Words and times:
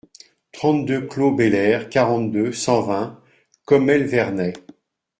trente-deux 0.51 1.05
clos 1.05 1.31
Bel 1.35 1.53
Air, 1.53 1.87
quarante-deux, 1.87 2.53
cent 2.53 2.81
vingt, 2.81 3.21
Commelle-Vernay 3.65 4.53